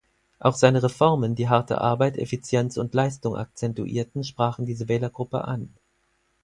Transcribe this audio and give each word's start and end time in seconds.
Auch 0.39 0.55
seine 0.55 0.81
Reformen, 0.81 1.35
die 1.35 1.47
harte 1.47 1.79
Arbeit, 1.79 2.17
Effizienz 2.17 2.77
und 2.77 2.95
Leistung 2.95 3.35
akzentuierten, 3.35 4.23
sprachen 4.23 4.65
diese 4.65 4.87
Wählergruppe 4.87 5.43
an. 5.45 5.75